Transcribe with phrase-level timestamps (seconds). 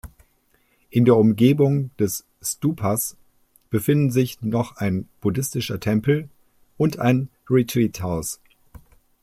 [0.89, 3.17] In der Umgebung des Stupas
[3.69, 6.27] befinden sich noch ein buddhistischer Tempel
[6.75, 8.39] und ein Retreat-Haus.